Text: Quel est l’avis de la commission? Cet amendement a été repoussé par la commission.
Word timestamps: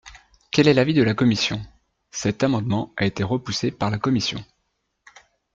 Quel 0.49 0.67
est 0.67 0.73
l’avis 0.73 0.95
de 0.95 1.03
la 1.03 1.13
commission? 1.13 1.61
Cet 2.09 2.41
amendement 2.41 2.91
a 2.97 3.05
été 3.05 3.21
repoussé 3.23 3.69
par 3.69 3.91
la 3.91 3.99
commission. 3.99 4.43